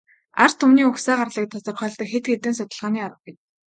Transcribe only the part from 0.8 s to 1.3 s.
угсаа